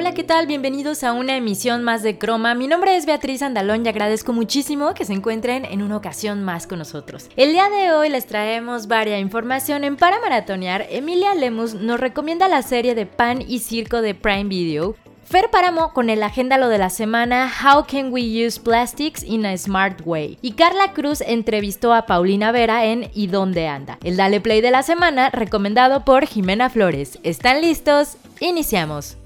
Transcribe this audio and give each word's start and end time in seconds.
Hola, 0.00 0.14
¿qué 0.14 0.22
tal? 0.22 0.46
Bienvenidos 0.46 1.02
a 1.02 1.12
una 1.12 1.36
emisión 1.36 1.82
más 1.82 2.04
de 2.04 2.18
Croma. 2.18 2.54
Mi 2.54 2.68
nombre 2.68 2.96
es 2.96 3.04
Beatriz 3.04 3.42
Andalón 3.42 3.84
y 3.84 3.88
agradezco 3.88 4.32
muchísimo 4.32 4.94
que 4.94 5.04
se 5.04 5.12
encuentren 5.12 5.64
en 5.64 5.82
una 5.82 5.96
ocasión 5.96 6.44
más 6.44 6.68
con 6.68 6.78
nosotros. 6.78 7.28
El 7.34 7.50
día 7.50 7.68
de 7.68 7.90
hoy 7.90 8.08
les 8.08 8.26
traemos 8.26 8.86
varias 8.86 9.20
información 9.20 9.82
en 9.82 9.96
Para 9.96 10.20
Maratonear. 10.20 10.86
Emilia 10.88 11.34
Lemus 11.34 11.74
nos 11.74 11.98
recomienda 11.98 12.46
la 12.46 12.62
serie 12.62 12.94
de 12.94 13.06
Pan 13.06 13.42
y 13.44 13.58
Circo 13.58 14.00
de 14.00 14.14
Prime 14.14 14.44
Video. 14.44 14.94
Fer 15.24 15.50
Páramo 15.50 15.92
con 15.92 16.10
el 16.10 16.22
agenda 16.22 16.58
lo 16.58 16.68
de 16.68 16.78
la 16.78 16.90
semana 16.90 17.50
How 17.64 17.84
Can 17.90 18.12
We 18.12 18.46
Use 18.46 18.60
Plastics 18.60 19.24
in 19.24 19.46
a 19.46 19.58
Smart 19.58 20.02
Way. 20.04 20.38
Y 20.42 20.52
Carla 20.52 20.92
Cruz 20.92 21.22
entrevistó 21.22 21.92
a 21.92 22.06
Paulina 22.06 22.52
Vera 22.52 22.84
en 22.84 23.10
¿Y 23.14 23.26
dónde 23.26 23.66
anda? 23.66 23.98
El 24.04 24.16
Dale 24.16 24.40
Play 24.40 24.60
de 24.60 24.70
la 24.70 24.84
semana 24.84 25.30
recomendado 25.30 26.04
por 26.04 26.24
Jimena 26.24 26.70
Flores. 26.70 27.18
¿Están 27.24 27.62
listos? 27.62 28.16
Iniciamos. 28.38 29.17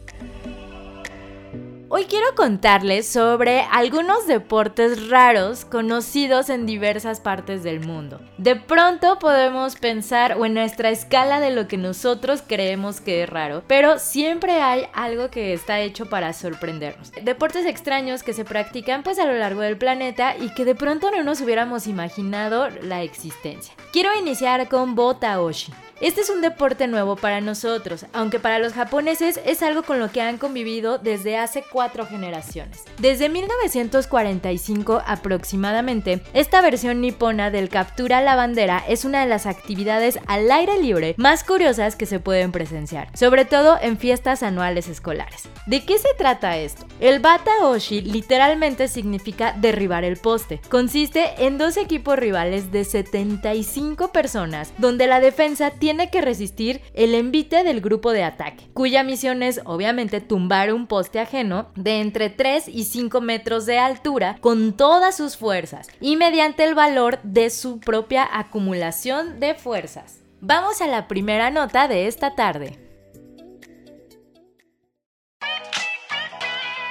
Hoy 1.95 2.06
quiero 2.06 2.34
contarles 2.34 3.06
sobre 3.06 3.66
algunos 3.70 4.27
deportes 4.27 5.10
raros 5.10 5.66
conocidos 5.66 6.48
en 6.48 6.65
diversas 6.65 7.20
partes 7.20 7.62
del 7.62 7.80
mundo. 7.80 8.18
De 8.38 8.56
pronto 8.56 9.18
podemos 9.18 9.77
pensar 9.77 10.38
en 10.42 10.55
nuestra 10.55 10.88
escala 10.88 11.38
de 11.38 11.51
lo 11.51 11.68
que 11.68 11.77
nosotros 11.77 12.43
creemos 12.49 13.02
que 13.02 13.24
es 13.24 13.29
raro, 13.29 13.62
pero 13.66 13.99
siempre 13.99 14.62
hay 14.62 14.87
algo 14.95 15.29
que 15.29 15.52
está 15.52 15.80
hecho 15.80 16.07
para 16.07 16.32
sorprendernos. 16.32 17.12
Deportes 17.23 17.66
extraños 17.66 18.23
que 18.23 18.32
se 18.32 18.46
practican 18.46 19.02
pues 19.02 19.18
a 19.18 19.27
lo 19.27 19.34
largo 19.34 19.60
del 19.60 19.77
planeta 19.77 20.34
y 20.34 20.49
que 20.54 20.65
de 20.65 20.74
pronto 20.74 21.10
no 21.10 21.23
nos 21.23 21.43
hubiéramos 21.43 21.87
imaginado 21.87 22.71
la 22.71 23.02
existencia. 23.02 23.74
Quiero 23.93 24.16
iniciar 24.18 24.66
con 24.71 24.95
Botaoshi. 24.95 25.74
Este 26.03 26.21
es 26.21 26.31
un 26.31 26.41
deporte 26.41 26.89
nuevo 26.89 27.15
para 27.15 27.41
nosotros, 27.41 28.07
aunque 28.13 28.41
para 28.41 28.59
los 28.59 28.73
japoneses 28.73 29.39
es 29.47 29.63
algo 29.63 29.85
con 29.85 30.01
lo 30.01 30.11
que 30.11 30.21
han 30.21 30.37
convivido 30.37 30.99
desde 30.99 31.39
hace 31.39 31.63
cuatro 31.63 32.07
generaciones. 32.07 32.83
Desde 32.99 33.29
1945 33.29 35.01
aproximadamente, 35.07 36.21
esta 36.35 36.61
versión 36.61 37.01
nipona 37.01 37.53
del 37.53 37.69
captura 37.69 38.21
la 38.21 38.35
bandera 38.35 38.83
es 38.89 39.05
una 39.05 39.21
de 39.21 39.29
las 39.29 39.47
actividades 39.47 40.19
al 40.27 40.51
aire 40.51 40.77
libre 40.83 41.15
más 41.19 41.45
curiosas 41.45 41.95
que 41.95 42.07
se 42.07 42.19
pueden 42.19 42.51
presenciar, 42.51 43.17
sobre 43.17 43.45
todo 43.45 43.79
en 43.80 43.97
fiestas 43.97 44.43
anuales 44.43 44.89
escolares. 44.89 45.45
¿De 45.67 45.85
qué 45.85 45.99
se 45.99 46.13
trata 46.19 46.57
esto? 46.57 46.85
El 46.99 47.21
bata 47.21 47.53
oshi 47.61 48.01
literalmente 48.01 48.89
significa 48.89 49.55
derribar 49.57 50.03
el 50.03 50.17
poste. 50.17 50.61
Consiste 50.69 51.30
en 51.39 51.59
dos 51.59 51.77
equipos 51.77 52.19
rivales 52.19 52.73
de 52.73 52.83
75 52.85 54.11
personas, 54.11 54.73
donde 54.79 55.07
la 55.07 55.21
defensa 55.21 55.71
tiene 55.71 55.91
tiene 55.93 56.09
que 56.09 56.23
resistir 56.23 56.80
el 56.95 57.15
envite 57.15 57.65
del 57.65 57.82
grupo 57.82 58.12
de 58.12 58.24
ataque, 58.24 58.71
cuya 58.73 59.02
misión 59.02 59.43
es 59.43 59.60
obviamente 59.66 60.23
tumbar 60.23 60.73
un 60.73 60.87
poste 60.87 61.21
ajeno 61.21 61.71
de 61.76 62.01
entre 62.01 62.30
3 62.30 62.66
y 62.66 62.84
5 62.84 63.21
metros 63.21 63.66
de 63.66 63.79
altura 63.79 64.38
con 64.41 64.75
todas 64.75 65.19
sus 65.19 65.37
fuerzas 65.37 65.88
y 66.00 66.16
mediante 66.16 66.65
el 66.65 66.75
valor 66.75 67.19
de 67.25 67.50
su 67.50 67.78
propia 67.78 68.26
acumulación 68.32 69.38
de 69.38 69.53
fuerzas. 69.54 70.21
Vamos 70.41 70.81
a 70.81 70.87
la 70.87 71.09
primera 71.09 71.50
nota 71.50 71.88
de 71.88 72.06
esta 72.06 72.34
tarde. 72.34 72.78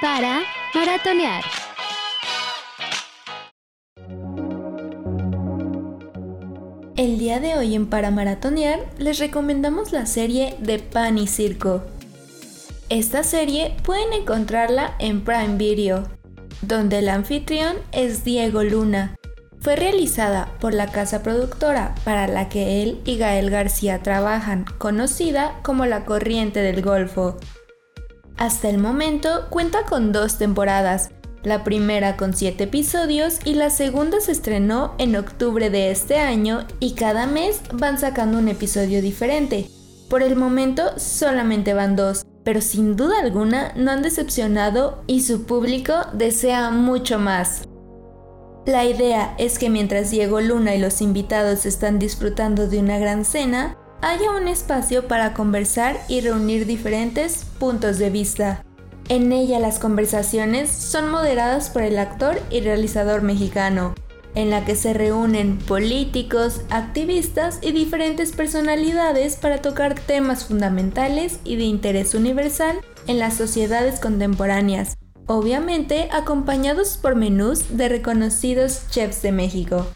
Para 0.00 0.42
maratonear. 0.72 1.61
El 6.96 7.18
día 7.18 7.40
de 7.40 7.56
hoy 7.56 7.74
en 7.74 7.86
Para 7.86 8.10
Maratonear 8.10 8.80
les 8.98 9.18
recomendamos 9.18 9.92
la 9.92 10.04
serie 10.04 10.56
de 10.60 10.78
Pan 10.78 11.16
y 11.16 11.26
Circo. 11.26 11.82
Esta 12.90 13.24
serie 13.24 13.74
pueden 13.82 14.12
encontrarla 14.12 14.94
en 14.98 15.24
Prime 15.24 15.56
Video, 15.56 16.04
donde 16.60 16.98
el 16.98 17.08
anfitrión 17.08 17.76
es 17.92 18.24
Diego 18.24 18.62
Luna. 18.62 19.16
Fue 19.58 19.74
realizada 19.74 20.52
por 20.60 20.74
la 20.74 20.88
casa 20.88 21.22
productora 21.22 21.94
para 22.04 22.26
la 22.26 22.50
que 22.50 22.82
él 22.82 23.00
y 23.06 23.16
Gael 23.16 23.48
García 23.48 24.02
trabajan, 24.02 24.66
conocida 24.76 25.60
como 25.62 25.86
La 25.86 26.04
Corriente 26.04 26.60
del 26.60 26.82
Golfo. 26.82 27.38
Hasta 28.36 28.68
el 28.68 28.76
momento 28.76 29.46
cuenta 29.48 29.84
con 29.86 30.12
dos 30.12 30.36
temporadas, 30.36 31.10
la 31.44 31.64
primera 31.64 32.16
con 32.16 32.34
7 32.34 32.64
episodios 32.64 33.38
y 33.44 33.54
la 33.54 33.70
segunda 33.70 34.20
se 34.20 34.32
estrenó 34.32 34.94
en 34.98 35.16
octubre 35.16 35.70
de 35.70 35.90
este 35.90 36.18
año 36.18 36.66
y 36.80 36.94
cada 36.94 37.26
mes 37.26 37.60
van 37.72 37.98
sacando 37.98 38.38
un 38.38 38.48
episodio 38.48 39.02
diferente. 39.02 39.68
Por 40.08 40.22
el 40.22 40.36
momento 40.36 40.98
solamente 40.98 41.74
van 41.74 41.96
dos, 41.96 42.24
pero 42.44 42.60
sin 42.60 42.96
duda 42.96 43.20
alguna 43.20 43.72
no 43.76 43.90
han 43.90 44.02
decepcionado 44.02 45.02
y 45.06 45.22
su 45.22 45.44
público 45.44 45.94
desea 46.12 46.70
mucho 46.70 47.18
más. 47.18 47.62
La 48.66 48.84
idea 48.84 49.34
es 49.38 49.58
que 49.58 49.70
mientras 49.70 50.10
Diego 50.10 50.40
Luna 50.40 50.74
y 50.74 50.78
los 50.78 51.00
invitados 51.00 51.66
están 51.66 51.98
disfrutando 51.98 52.68
de 52.68 52.78
una 52.78 52.98
gran 52.98 53.24
cena, 53.24 53.76
haya 54.02 54.30
un 54.32 54.46
espacio 54.46 55.08
para 55.08 55.34
conversar 55.34 55.98
y 56.08 56.20
reunir 56.20 56.66
diferentes 56.66 57.44
puntos 57.58 57.98
de 57.98 58.10
vista. 58.10 58.64
En 59.08 59.32
ella 59.32 59.58
las 59.58 59.78
conversaciones 59.78 60.70
son 60.70 61.10
moderadas 61.10 61.70
por 61.70 61.82
el 61.82 61.98
actor 61.98 62.40
y 62.50 62.60
realizador 62.60 63.22
mexicano, 63.22 63.94
en 64.34 64.50
la 64.50 64.64
que 64.64 64.76
se 64.76 64.94
reúnen 64.94 65.58
políticos, 65.58 66.62
activistas 66.70 67.58
y 67.62 67.72
diferentes 67.72 68.32
personalidades 68.32 69.36
para 69.36 69.60
tocar 69.60 69.94
temas 69.94 70.44
fundamentales 70.44 71.40
y 71.44 71.56
de 71.56 71.64
interés 71.64 72.14
universal 72.14 72.80
en 73.06 73.18
las 73.18 73.34
sociedades 73.34 74.00
contemporáneas, 74.00 74.96
obviamente 75.26 76.08
acompañados 76.12 76.96
por 76.96 77.14
menús 77.14 77.76
de 77.76 77.88
reconocidos 77.88 78.88
chefs 78.90 79.22
de 79.22 79.32
México. 79.32 79.86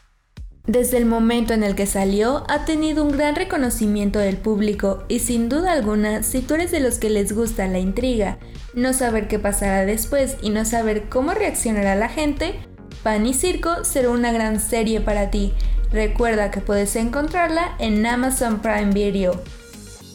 Desde 0.66 0.97
el 0.97 1.06
momento 1.06 1.54
en 1.54 1.62
el 1.62 1.77
que 1.77 1.87
salió, 1.87 2.43
ha 2.49 2.65
tenido 2.65 3.04
un 3.04 3.12
gran 3.12 3.37
reconocimiento 3.37 4.19
del 4.19 4.37
público 4.37 5.04
y 5.06 5.21
sin 5.21 5.49
duda 5.49 5.72
alguna, 5.72 6.25
si 6.25 6.41
tú 6.41 6.54
eres 6.54 6.72
de 6.72 6.81
los 6.81 6.99
que 6.99 7.09
les 7.09 7.32
gusta 7.32 7.69
la 7.69 7.78
intriga, 7.78 8.38
no 8.75 8.93
saber 8.93 9.28
qué 9.28 9.38
pasará 9.38 9.87
después 9.87 10.37
y 10.43 10.50
no 10.50 10.65
saber 10.65 11.09
cómo 11.09 11.32
reaccionará 11.32 11.94
la 11.94 12.09
gente, 12.09 12.56
Pan 13.05 13.25
y 13.26 13.34
Circo 13.34 13.84
será 13.84 14.10
una 14.10 14.32
gran 14.32 14.59
serie 14.59 15.00
para 15.00 15.31
ti. 15.31 15.53
Recuerda 15.93 16.50
que 16.50 16.60
puedes 16.60 16.97
encontrarla 16.97 17.76
en 17.78 18.05
Amazon 18.05 18.60
Prime 18.60 18.93
Video. 18.93 19.41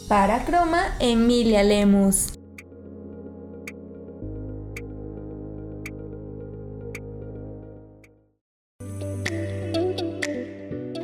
Para 0.09 0.43
Croma, 0.43 0.83
Emilia 0.99 1.63
Lemus. 1.63 2.40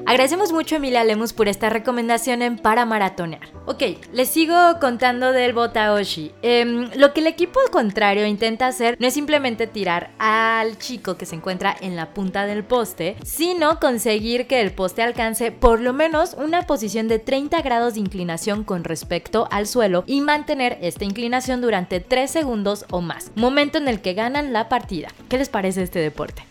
Agradecemos 0.07 0.53
mucho 0.53 0.75
a 0.75 0.77
Emilia 0.77 1.03
Lemus 1.03 1.33
por 1.33 1.49
esta 1.49 1.69
recomendación 1.69 2.41
en 2.41 2.57
Para 2.57 2.85
Maratonear. 2.85 3.41
Ok, 3.65 3.83
les 4.13 4.29
sigo 4.29 4.55
contando 4.79 5.33
del 5.33 5.51
Botaoshi. 5.51 6.31
Em, 6.41 6.89
lo 6.95 7.11
que 7.11 7.19
el 7.19 7.27
equipo 7.27 7.59
contrario 7.73 8.25
intenta 8.25 8.67
hacer 8.67 8.95
no 9.01 9.07
es 9.07 9.13
simplemente 9.13 9.67
tirar 9.67 10.11
al 10.17 10.77
chico 10.77 11.17
que 11.17 11.25
se 11.25 11.35
encuentra 11.35 11.75
en 11.81 11.97
la 11.97 12.13
punta 12.13 12.45
del 12.45 12.63
poste, 12.63 13.17
sino 13.25 13.81
conseguir 13.81 14.47
que 14.47 14.61
el 14.61 14.71
poste 14.71 15.01
alcance 15.01 15.51
por 15.51 15.81
lo 15.81 15.91
menos 15.91 16.35
una 16.35 16.61
posición 16.61 17.09
de 17.09 17.19
30 17.19 17.61
grados 17.61 17.95
de 17.95 17.99
inclinación 17.99 18.63
con 18.63 18.85
respecto 18.85 19.49
al 19.51 19.67
suelo 19.67 20.05
y 20.07 20.21
mantener 20.21 20.77
esta 20.81 21.03
inclinación 21.03 21.59
durante 21.59 21.99
3 21.99 22.31
segundos 22.31 22.85
o 22.91 23.01
más, 23.01 23.31
momento 23.35 23.77
en 23.77 23.89
el 23.89 23.99
que 23.99 24.13
ganan 24.13 24.53
la 24.53 24.69
partida. 24.69 25.09
¿Qué 25.27 25.37
les 25.37 25.49
parece 25.49 25.83
este 25.83 25.99
deporte? 25.99 26.43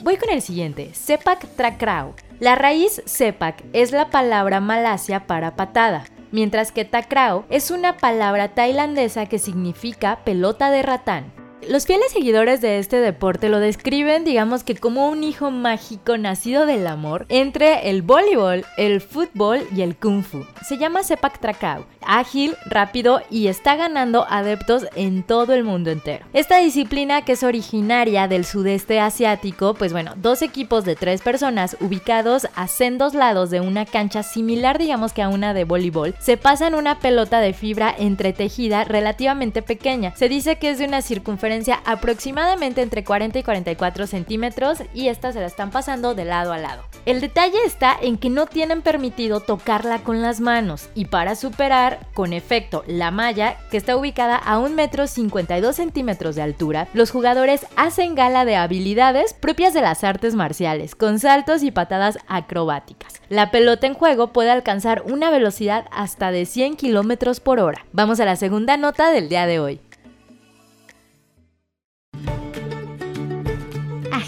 Voy 0.00 0.16
con 0.16 0.30
el 0.30 0.42
siguiente, 0.42 0.90
Sepak 0.92 1.46
Takraw. 1.54 2.14
La 2.38 2.54
raíz 2.54 3.00
Sepak 3.06 3.64
es 3.72 3.92
la 3.92 4.10
palabra 4.10 4.60
malasia 4.60 5.26
para 5.26 5.56
patada, 5.56 6.04
mientras 6.32 6.70
que 6.70 6.84
Takrao 6.84 7.46
es 7.48 7.70
una 7.70 7.96
palabra 7.96 8.48
tailandesa 8.48 9.24
que 9.24 9.38
significa 9.38 10.20
pelota 10.22 10.70
de 10.70 10.82
ratán. 10.82 11.32
Los 11.62 11.86
fieles 11.86 12.12
seguidores 12.12 12.60
de 12.60 12.78
este 12.78 13.00
deporte 13.00 13.48
lo 13.48 13.58
describen, 13.58 14.24
digamos 14.24 14.62
que 14.62 14.76
como 14.76 15.08
un 15.08 15.24
hijo 15.24 15.50
mágico 15.50 16.18
nacido 16.18 16.66
del 16.66 16.86
amor 16.86 17.24
entre 17.28 17.88
el 17.90 18.02
voleibol, 18.02 18.64
el 18.76 19.00
fútbol 19.00 19.66
y 19.74 19.80
el 19.80 19.96
kung 19.96 20.22
fu. 20.22 20.44
Se 20.68 20.76
llama 20.76 21.02
Sepak 21.02 21.40
Takraw. 21.40 21.86
ágil, 22.08 22.54
rápido 22.66 23.20
y 23.30 23.48
está 23.48 23.74
ganando 23.74 24.26
adeptos 24.28 24.86
en 24.94 25.24
todo 25.24 25.54
el 25.54 25.64
mundo 25.64 25.90
entero. 25.90 26.24
Esta 26.34 26.58
disciplina 26.58 27.22
que 27.22 27.32
es 27.32 27.42
originaria 27.42 28.28
del 28.28 28.44
sudeste 28.44 29.00
asiático, 29.00 29.74
pues 29.74 29.92
bueno, 29.92 30.12
dos 30.16 30.42
equipos 30.42 30.84
de 30.84 30.94
tres 30.94 31.20
personas 31.22 31.76
ubicados 31.80 32.46
a 32.54 32.68
sendos 32.68 33.14
lados 33.14 33.50
de 33.50 33.60
una 33.60 33.86
cancha 33.86 34.22
similar 34.22 34.78
digamos 34.78 35.12
que 35.12 35.22
a 35.22 35.28
una 35.28 35.52
de 35.52 35.64
voleibol, 35.64 36.14
se 36.20 36.36
pasan 36.36 36.74
una 36.74 37.00
pelota 37.00 37.40
de 37.40 37.54
fibra 37.54 37.92
entretejida 37.98 38.84
relativamente 38.84 39.62
pequeña. 39.62 40.14
Se 40.14 40.28
dice 40.28 40.58
que 40.58 40.70
es 40.70 40.78
de 40.78 40.84
una 40.84 41.02
circunferencia 41.02 41.45
aproximadamente 41.84 42.82
entre 42.82 43.04
40 43.04 43.38
y 43.38 43.42
44 43.42 44.06
centímetros 44.06 44.78
y 44.94 45.08
esta 45.08 45.32
se 45.32 45.40
la 45.40 45.46
están 45.46 45.70
pasando 45.70 46.14
de 46.14 46.24
lado 46.24 46.52
a 46.52 46.58
lado. 46.58 46.82
El 47.04 47.20
detalle 47.20 47.58
está 47.64 47.96
en 48.00 48.18
que 48.18 48.30
no 48.30 48.46
tienen 48.46 48.82
permitido 48.82 49.40
tocarla 49.40 50.00
con 50.00 50.22
las 50.22 50.40
manos 50.40 50.88
y 50.94 51.04
para 51.06 51.36
superar 51.36 52.06
con 52.14 52.32
efecto 52.32 52.82
la 52.86 53.10
malla 53.10 53.56
que 53.70 53.76
está 53.76 53.96
ubicada 53.96 54.36
a 54.36 54.58
1 54.58 54.74
metro 54.74 55.06
52 55.06 55.76
centímetros 55.76 56.34
de 56.34 56.42
altura, 56.42 56.88
los 56.94 57.10
jugadores 57.10 57.66
hacen 57.76 58.14
gala 58.14 58.44
de 58.44 58.56
habilidades 58.56 59.34
propias 59.34 59.72
de 59.72 59.82
las 59.82 60.04
artes 60.04 60.34
marciales, 60.34 60.94
con 60.94 61.18
saltos 61.18 61.62
y 61.62 61.70
patadas 61.70 62.18
acrobáticas. 62.26 63.20
La 63.28 63.50
pelota 63.50 63.86
en 63.86 63.94
juego 63.94 64.32
puede 64.32 64.50
alcanzar 64.50 65.02
una 65.06 65.30
velocidad 65.30 65.86
hasta 65.90 66.30
de 66.30 66.44
100 66.46 66.76
kilómetros 66.76 67.40
por 67.40 67.60
hora. 67.60 67.86
Vamos 67.92 68.20
a 68.20 68.24
la 68.24 68.36
segunda 68.36 68.76
nota 68.76 69.10
del 69.10 69.28
día 69.28 69.46
de 69.46 69.60
hoy. 69.60 69.80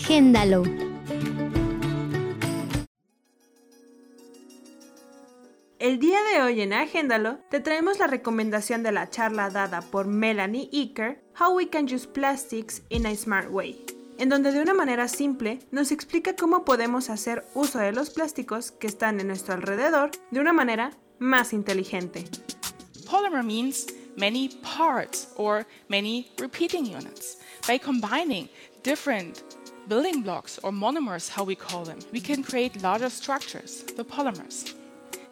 Agéndalo. 0.08 0.62
El 5.78 5.98
día 5.98 6.18
de 6.32 6.40
hoy 6.40 6.62
en 6.62 6.72
Agéndalo 6.72 7.40
te 7.50 7.60
traemos 7.60 7.98
la 7.98 8.06
recomendación 8.06 8.82
de 8.82 8.90
la 8.90 9.10
charla 9.10 9.50
dada 9.50 9.82
por 9.82 10.06
Melanie 10.06 10.70
Eaker, 10.72 11.22
How 11.38 11.54
We 11.54 11.68
Can 11.68 11.94
Use 11.94 12.08
Plastics 12.08 12.80
in 12.88 13.04
a 13.04 13.14
Smart 13.14 13.50
Way, 13.50 13.84
en 14.16 14.30
donde 14.30 14.50
de 14.52 14.62
una 14.62 14.72
manera 14.72 15.08
simple 15.08 15.58
nos 15.72 15.92
explica 15.92 16.34
cómo 16.34 16.64
podemos 16.64 17.10
hacer 17.10 17.44
uso 17.52 17.78
de 17.78 17.92
los 17.92 18.08
plásticos 18.08 18.70
que 18.70 18.86
están 18.86 19.20
en 19.20 19.26
nuestro 19.26 19.52
alrededor 19.52 20.12
de 20.30 20.40
una 20.40 20.54
manera 20.54 20.92
más 21.18 21.52
inteligente. 21.52 22.24
Polymer 23.10 23.44
means 23.44 23.86
many 24.16 24.48
parts 24.62 25.28
or 25.36 25.66
many 25.88 26.32
repeating 26.38 26.86
units. 26.86 27.36
By 27.66 27.78
combining 27.78 28.48
different 28.82 29.44
building 29.88 30.20
blocks 30.20 30.58
or 30.62 30.70
monomers, 30.70 31.30
how 31.30 31.42
we 31.42 31.54
call 31.54 31.84
them, 31.84 31.98
we 32.12 32.20
can 32.20 32.42
create 32.42 32.82
larger 32.82 33.08
structures, 33.08 33.84
the 33.96 34.04
polymers. 34.04 34.74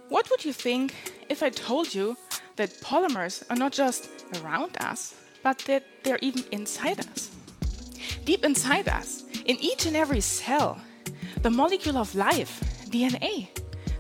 What 0.09 0.31
would 0.31 0.45
you 0.45 0.53
think 0.53 0.95
if 1.29 1.43
I 1.43 1.51
told 1.51 1.95
you 1.95 2.17
that 2.57 2.81
polymers 2.81 3.43
are 3.51 3.57
not 3.57 3.73
just 3.73 4.09
around 4.37 4.77
us, 4.81 5.15
but 5.43 5.59
that 5.67 5.85
they're 6.03 6.19
even 6.23 6.45
inside 6.53 7.01
us? 7.01 7.31
Deep 8.25 8.45
inside 8.45 8.89
us, 8.89 9.25
in 9.45 9.57
each 9.61 9.85
and 9.85 9.97
every 9.97 10.21
cell, 10.21 10.81
the 11.43 11.51
molecule 11.51 11.99
of 11.99 12.15
life, 12.15 12.61
DNA, 12.89 13.49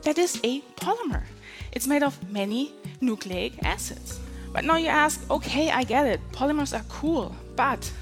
that 0.02 0.16
is 0.16 0.40
a 0.42 0.62
polymer. 0.76 1.24
It's 1.72 1.86
made 1.86 2.02
of 2.02 2.16
many 2.30 2.72
nucleic 3.00 3.62
acids. 3.62 4.18
But 4.52 4.64
now 4.64 4.76
you 4.76 4.88
ask, 4.88 5.30
okay, 5.30 5.70
I 5.70 5.84
get 5.84 6.06
it, 6.06 6.20
polymers 6.32 6.74
are 6.74 6.84
cool, 6.88 7.34
but 7.56 7.92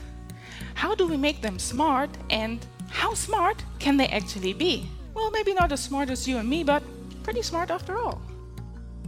how 0.74 0.94
do 0.94 1.06
we 1.06 1.16
make 1.16 1.40
them 1.40 1.58
smart 1.58 2.10
and 2.30 2.60
how 2.90 3.14
smart 3.14 3.56
can 3.78 3.96
they 3.96 4.08
actually 4.08 4.54
be? 4.54 4.88
Well, 5.14 5.30
maybe 5.30 5.54
not 5.54 5.72
as 5.72 5.80
smart 5.80 6.10
as 6.10 6.26
you 6.26 6.38
and 6.38 6.48
me, 6.48 6.64
but 6.64 6.82
pretty 7.22 7.42
smart 7.42 7.70
after 7.70 7.96
all. 7.96 8.20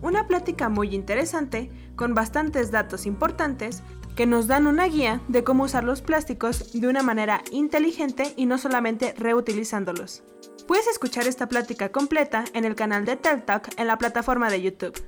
Una 0.03 0.27
plática 0.27 0.69
muy 0.69 0.95
interesante 0.95 1.71
con 1.97 2.15
bastantes 2.15 2.71
datos 2.71 3.07
importantes 3.07 3.83
que 4.15 4.27
nos 4.27 4.47
dan 4.47 4.67
una 4.67 4.87
guía 4.87 5.21
de 5.29 5.45
cómo 5.45 5.65
usar 5.65 5.85
los 5.85 6.01
plásticos 6.01 6.73
de 6.73 6.89
una 6.89 7.03
manera 7.03 7.43
inteligente 7.51 8.33
y 8.37 8.47
no 8.47 8.59
solamente 8.59 9.15
reutilizándolos. 9.17 10.23
Puedes 10.67 10.87
escuchar 10.87 11.27
esta 11.27 11.49
plática 11.49 11.91
completa 11.93 12.45
en 12.55 12.65
el 12.65 12.75
canal 12.75 13.05
de 13.05 13.17
Talk 13.17 13.69
en 13.77 13.87
la 13.87 13.99
plataforma 13.99 14.51
de 14.51 14.63
YouTube. 14.63 15.01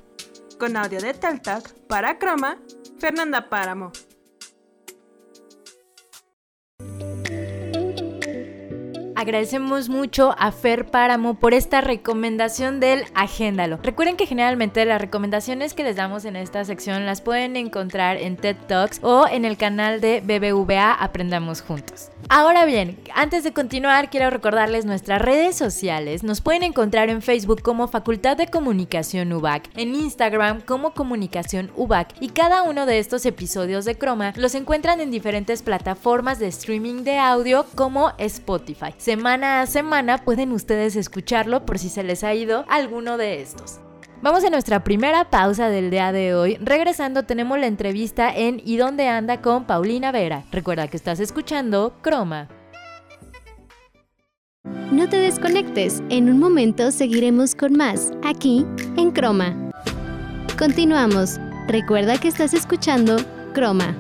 Con 0.59 0.77
audio 0.77 1.01
de 1.01 1.15
Talk 1.15 1.73
para 1.89 2.19
Croma, 2.19 2.59
Fernanda 2.99 3.49
Páramo. 3.49 3.93
Agradecemos 9.19 9.89
mucho 9.89 10.33
a 10.39 10.53
Fer 10.53 10.93
Páramo 10.93 11.35
por 11.35 11.53
esta 11.53 11.81
recomendación 11.81 12.79
del 12.79 13.03
Agéndalo. 13.17 13.81
Recuerden 13.83 14.17
que 14.17 14.27
generalmente 14.27 14.85
las 14.85 15.01
recomendaciones 15.01 15.75
que 15.75 15.83
les 15.83 15.97
damos 15.97 16.25
en 16.25 16.37
esta 16.37 16.65
sección 16.65 17.05
las 17.05 17.21
pueden 17.21 17.57
encontrar 17.57 18.17
en 18.17 18.37
TED 18.37 18.55
Talks 18.69 19.01
o 19.03 19.27
en 19.27 19.45
el 19.45 19.57
canal 19.57 20.01
de 20.01 20.21
BBVA 20.21 20.93
Aprendamos 20.93 21.63
Juntos. 21.63 22.13
Ahora 22.29 22.65
bien, 22.65 22.97
antes 23.13 23.43
de 23.43 23.53
continuar, 23.53 24.09
quiero 24.09 24.31
recordarles 24.31 24.85
nuestras 24.85 25.21
redes 25.21 25.57
sociales. 25.57 26.23
Nos 26.23 26.41
pueden 26.41 26.63
encontrar 26.63 27.11
en 27.11 27.21
Facebook 27.21 27.61
como 27.63 27.89
Facultad 27.89 28.37
de 28.37 28.47
Comunicación 28.47 29.33
UBAC, 29.33 29.69
en 29.77 29.97
Instagram 29.97 30.61
como 30.61 30.95
Comunicación 30.95 31.73
UBAC 31.75 32.15
y 32.21 32.29
cada 32.29 32.63
uno 32.63 32.87
de 32.87 33.01
estos 33.01 33.27
episodios 33.27 33.85
de 33.85 33.99
Croma 33.99 34.33
los 34.37 34.55
encuentran 34.55 35.01
en 35.01 35.11
diferentes 35.11 35.63
plataformas 35.63 36.39
de 36.39 36.47
streaming 36.47 37.03
de 37.03 37.19
audio 37.19 37.67
como 37.75 38.13
Spotify. 38.19 38.95
Semana 39.09 39.63
a 39.63 39.67
semana 39.67 40.19
pueden 40.19 40.53
ustedes 40.53 40.95
escucharlo 40.95 41.65
por 41.65 41.79
si 41.79 41.89
se 41.89 42.03
les 42.03 42.23
ha 42.25 42.35
ido 42.35 42.67
alguno 42.69 43.17
de 43.17 43.41
estos. 43.41 43.81
Vamos 44.21 44.45
a 44.45 44.51
nuestra 44.51 44.85
primera 44.85 45.31
pausa 45.31 45.71
del 45.71 45.89
día 45.91 46.13
de 46.13 46.35
hoy. 46.35 46.59
Regresando 46.61 47.23
tenemos 47.23 47.59
la 47.59 47.69
entrevista 47.69 48.31
en 48.31 48.61
¿Y 48.63 48.77
dónde 48.77 49.09
anda? 49.09 49.41
con 49.41 49.65
Paulina 49.65 50.13
Vera. 50.13 50.45
Recuerda 50.53 50.89
que 50.89 50.99
estás 50.99 51.21
escuchando 51.21 51.97
Croma. 52.03 52.51
No 54.93 55.09
te 55.09 55.17
desconectes, 55.17 56.03
en 56.11 56.29
un 56.29 56.39
momento 56.39 56.91
seguiremos 56.91 57.55
con 57.55 57.79
más, 57.79 58.13
aquí 58.23 58.67
en 58.99 59.11
Croma. 59.13 59.71
Continuamos. 60.59 61.41
Recuerda 61.67 62.21
que 62.21 62.29
estás 62.29 62.53
escuchando 62.53 63.17
Croma. 63.55 63.97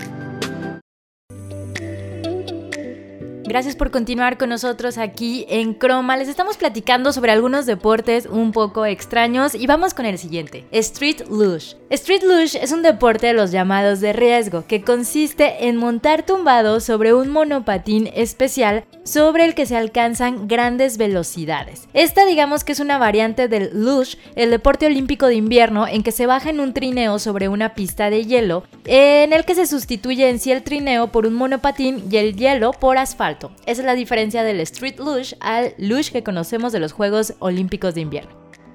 Gracias 3.48 3.76
por 3.76 3.90
continuar 3.90 4.36
con 4.36 4.50
nosotros 4.50 4.98
aquí 4.98 5.46
en 5.48 5.72
Croma. 5.72 6.18
Les 6.18 6.28
estamos 6.28 6.58
platicando 6.58 7.14
sobre 7.14 7.32
algunos 7.32 7.64
deportes 7.64 8.26
un 8.26 8.52
poco 8.52 8.84
extraños 8.84 9.54
y 9.54 9.66
vamos 9.66 9.94
con 9.94 10.04
el 10.04 10.18
siguiente. 10.18 10.66
Street 10.70 11.22
Luge. 11.30 11.78
Street 11.88 12.24
Luge 12.24 12.62
es 12.62 12.72
un 12.72 12.82
deporte 12.82 13.28
de 13.28 13.32
los 13.32 13.50
llamados 13.50 14.00
de 14.00 14.12
riesgo 14.12 14.66
que 14.68 14.82
consiste 14.82 15.66
en 15.66 15.78
montar 15.78 16.26
tumbado 16.26 16.80
sobre 16.80 17.14
un 17.14 17.30
monopatín 17.30 18.10
especial 18.14 18.84
sobre 19.02 19.46
el 19.46 19.54
que 19.54 19.64
se 19.64 19.78
alcanzan 19.78 20.46
grandes 20.46 20.98
velocidades. 20.98 21.88
Esta 21.94 22.26
digamos 22.26 22.64
que 22.64 22.72
es 22.72 22.80
una 22.80 22.98
variante 22.98 23.48
del 23.48 23.70
luge, 23.72 24.18
el 24.36 24.50
deporte 24.50 24.84
olímpico 24.84 25.26
de 25.26 25.37
invierno 25.37 25.87
en 25.87 26.02
que 26.02 26.12
se 26.12 26.26
baja 26.26 26.50
en 26.50 26.61
un 26.61 26.75
trineo 26.75 27.18
sobre 27.18 27.49
una 27.49 27.73
pista 27.73 28.11
de 28.11 28.26
hielo, 28.26 28.64
en 28.84 29.32
el 29.32 29.46
que 29.46 29.54
se 29.54 29.66
sustituye 29.66 30.28
en 30.28 30.38
sí 30.38 30.52
el 30.52 30.62
trineo 30.62 31.08
por 31.08 31.26
un 31.26 31.32
monopatín 31.32 32.04
y 32.11 32.18
el 32.18 32.37
hielo 32.37 32.73
por 32.73 32.99
asfalto. 32.99 33.38
Esa 33.66 33.83
es 33.83 33.87
la 33.87 33.95
diferencia 33.95 34.42
del 34.42 34.61
street 34.61 34.99
luge 34.99 35.37
al 35.40 35.75
luge 35.78 36.12
que 36.12 36.23
conocemos 36.23 36.73
de 36.73 36.80
los 36.80 36.92
Juegos 36.92 37.35
Olímpicos 37.38 37.95
de 37.95 38.02
Invierno. 38.02 38.30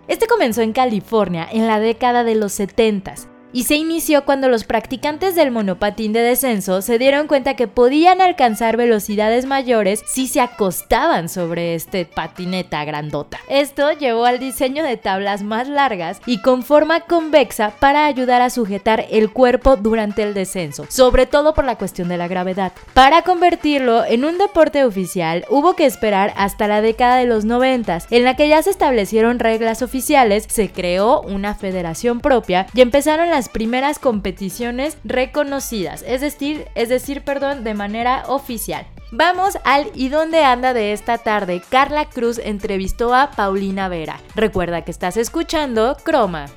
Este 0.08 0.28
comenzó 0.28 0.62
en 0.62 0.74
California 0.74 1.48
en 1.52 1.68
la 1.68 1.80
década 1.80 2.24
de 2.24 2.36
los 2.36 2.54
70 2.54 3.33
y 3.54 3.64
se 3.64 3.76
inició 3.76 4.26
cuando 4.26 4.50
los 4.50 4.66
practicantes 4.66 5.36
del 5.36 5.52
monopatín 5.52 6.12
de 6.12 6.22
descenso 6.22 6.82
se 6.82 6.98
dieron 6.98 7.28
cuenta 7.28 7.56
que 7.56 7.68
podían 7.68 8.20
alcanzar 8.20 8.76
velocidades 8.76 9.46
mayores 9.46 10.04
si 10.06 10.28
se 10.28 10.42
acostaban 10.42 11.30
sobre 11.30 11.76
este 11.76 12.06
patineta 12.06 12.84
grandota. 12.84 13.40
Esto 13.48 13.92
llevó 13.92 14.26
al 14.26 14.40
diseño 14.40 14.84
de 14.84 14.98
tablas 14.98 15.44
más 15.44 15.68
largas 15.68 16.20
y 16.26 16.42
con 16.42 16.64
forma 16.64 17.02
convexa 17.02 17.72
para 17.80 18.06
ayudar 18.06 18.42
a 18.42 18.50
sujetar 18.50 19.06
el 19.12 19.32
cuerpo 19.32 19.76
durante 19.78 20.24
el 20.24 20.34
descenso, 20.34 20.86
sobre 20.90 21.28
todo 21.28 21.54
por 21.54 21.66
la 21.66 21.78
cuestión 21.78 22.10
de 22.10 22.18
la 22.18 22.28
gravedad. 22.28 22.74
Para 22.94 23.22
convertirlo 23.22 24.04
en 24.04 24.26
un 24.26 24.38
deporte 24.38 24.84
oficial 24.84 25.46
hubo 25.50 25.76
que 25.76 25.86
esperar 25.86 26.34
hasta 26.36 26.68
la 26.68 26.82
década 26.82 27.18
de 27.18 27.26
los 27.26 27.46
90, 27.46 28.00
en 28.10 28.24
la 28.24 28.36
que 28.36 28.48
ya 28.48 28.64
se 28.64 28.72
establecieron 28.72 29.40
reglas 29.40 29.82
oficiales, 29.82 30.46
se 30.50 30.72
creó 30.72 31.22
una 31.22 31.54
federación 31.54 32.20
propia 32.20 32.66
y 32.74 32.82
empezaron 32.82 33.30
las 33.30 33.43
primeras 33.50 34.00
competiciones 34.00 34.98
reconocidas, 35.04 36.04
es 36.08 36.22
decir, 36.22 36.68
es 36.76 36.90
decir, 36.90 37.24
perdón, 37.24 37.64
de 37.64 37.74
manera 37.74 38.24
oficial. 38.28 38.86
Vamos 39.12 39.60
al 39.64 39.92
¿Y 39.94 40.10
dónde 40.10 40.44
anda 40.44 40.74
de 40.74 40.92
esta 40.92 41.20
tarde? 41.20 41.62
Carla 41.70 42.10
Cruz 42.10 42.40
entrevistó 42.40 43.14
a 43.14 43.30
Paulina 43.32 43.88
Vera. 43.88 44.20
Recuerda 44.34 44.84
que 44.84 44.92
estás 44.92 45.18
escuchando 45.18 45.96
Croma. 46.04 46.48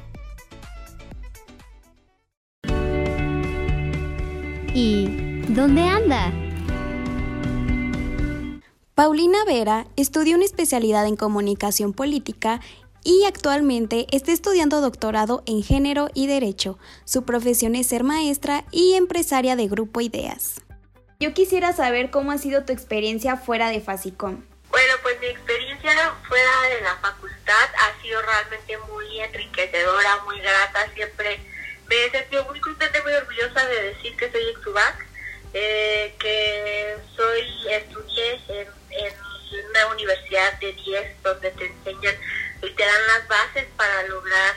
¿Y 4.72 5.42
dónde 5.48 5.82
anda? 5.82 6.32
Paulina 8.94 9.44
Vera 9.46 9.86
estudió 9.96 10.36
una 10.36 10.46
especialidad 10.46 11.06
en 11.06 11.16
comunicación 11.16 11.92
política 11.92 12.62
y 13.06 13.24
actualmente 13.24 14.06
está 14.10 14.32
estudiando 14.32 14.80
doctorado 14.80 15.44
en 15.46 15.62
género 15.62 16.08
y 16.12 16.26
derecho. 16.26 16.76
Su 17.04 17.24
profesión 17.24 17.76
es 17.76 17.86
ser 17.86 18.02
maestra 18.02 18.64
y 18.72 18.94
empresaria 18.94 19.54
de 19.54 19.68
Grupo 19.68 20.00
Ideas. 20.00 20.60
Yo 21.20 21.32
quisiera 21.32 21.72
saber 21.72 22.10
cómo 22.10 22.32
ha 22.32 22.38
sido 22.38 22.64
tu 22.64 22.72
experiencia 22.72 23.36
fuera 23.36 23.68
de 23.68 23.80
Fasicom. 23.80 24.44
Bueno, 24.70 24.94
pues 25.02 25.20
mi 25.20 25.28
experiencia 25.28 25.92
fuera 26.26 26.50
de 26.74 26.80
la 26.82 26.96
facultad 26.96 27.68
ha 27.78 28.02
sido 28.02 28.20
realmente 28.22 28.76
muy 28.92 29.20
enriquecedora, 29.20 30.24
muy 30.24 30.40
grata. 30.40 30.92
Siempre 30.92 31.38
me 31.88 32.06
he 32.06 32.10
sentido 32.10 32.44
muy 32.46 32.60
contenta 32.60 32.98
y 32.98 33.02
muy 33.02 33.12
orgullosa 33.12 33.66
de 33.68 33.82
decir 33.84 34.16
que 34.16 34.32
soy 34.32 34.48
Exubac, 34.48 35.06
eh, 35.54 36.12
que 36.18 36.96
soy 37.14 37.68
estudié 37.70 38.32
en, 38.48 38.68
en, 38.90 39.26
una 39.70 39.86
universidad 39.94 40.58
de 40.58 40.72
10 40.72 41.22
donde 41.22 41.50
te 41.52 41.66
enseñan 41.66 42.16
y 42.66 42.70
te 42.70 42.84
dan 42.84 43.06
las 43.06 43.28
bases 43.28 43.66
para 43.76 44.02
lograr 44.04 44.56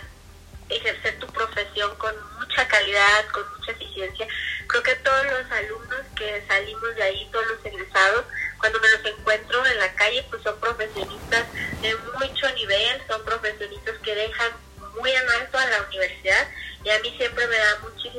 ejercer 0.68 1.20
tu 1.20 1.28
profesión 1.28 1.96
con 1.98 2.14
mucha 2.40 2.68
calidad, 2.68 3.26
con 3.32 3.44
mucha 3.58 3.72
eficiencia. 3.72 4.28
Creo 4.68 4.84
que 4.84 4.96
todos 4.96 5.26
los 5.26 5.52
alumnos 5.52 6.02
que 6.16 6.44
salimos 6.48 6.96
de 6.96 7.04
ahí, 7.04 7.30
todos 7.32 7.46
los 7.48 7.66
egresados, 7.66 8.26
cuando 8.58 8.80
me 8.80 8.90
los 8.90 9.06
encuentro 9.06 9.66
en 9.66 9.78
la 9.78 9.94
calle, 9.94 10.26
pues 10.30 10.44
son 10.44 10.60
profesionistas 10.60 11.46
de 11.82 11.96
mucho 11.96 12.50
nivel, 12.56 13.02
son 13.08 13.24
profesionistas 13.24 13.96
que 14.04 14.16
dejan 14.16 14.52
muy 15.00 15.12
en 15.12 15.30
alto 15.30 15.58
a 15.58 15.66
la 15.66 15.82
universidad 15.84 16.48
y 16.84 16.90
a 16.90 17.00
mí 17.00 17.14
siempre 17.18 17.46
me 17.48 17.58
da 17.58 17.80
muchísimo 17.82 18.19